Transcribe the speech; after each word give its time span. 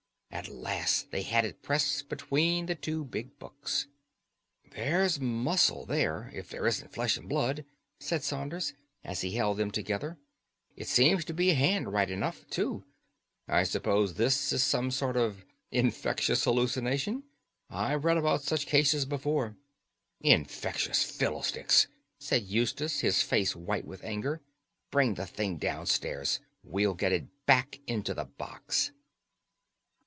At 0.33 0.47
last 0.47 1.11
they 1.11 1.21
had 1.23 1.43
it 1.43 1.61
pressed 1.61 2.07
between 2.07 2.65
the 2.65 2.73
two 2.73 3.03
big 3.03 3.37
books. 3.37 3.87
"There's 4.71 5.19
muscle 5.19 5.85
there, 5.85 6.31
if 6.33 6.49
there 6.49 6.65
isn't 6.65 6.93
flesh 6.93 7.17
and 7.17 7.27
blood," 7.27 7.65
said 7.99 8.23
Saunders, 8.23 8.73
as 9.03 9.21
he 9.21 9.31
held 9.31 9.57
them 9.57 9.69
together. 9.71 10.17
"It 10.77 10.87
seems 10.87 11.25
to 11.25 11.33
be 11.33 11.49
a 11.51 11.55
hand 11.55 11.91
right 11.91 12.09
enough, 12.09 12.47
too. 12.49 12.85
I 13.49 13.63
suppose 13.63 14.13
this 14.13 14.53
is 14.53 14.73
a 14.73 14.91
sort 14.91 15.17
of 15.17 15.45
infectious 15.69 16.45
hallucination. 16.45 17.23
I've 17.69 18.05
read 18.05 18.17
about 18.17 18.41
such 18.41 18.65
cases 18.67 19.03
before." 19.03 19.57
"Infectious 20.21 21.03
fiddlesticks!" 21.03 21.87
said 22.21 22.43
Eustace, 22.43 23.01
his 23.01 23.21
face 23.21 23.53
white 23.53 23.85
with 23.85 24.01
anger; 24.03 24.41
"bring 24.91 25.15
the 25.15 25.27
thing 25.27 25.57
downstairs. 25.57 26.39
We'll 26.63 26.93
get 26.95 27.11
it 27.11 27.45
back 27.45 27.81
into 27.85 28.13
the 28.13 28.25
box." 28.25 28.91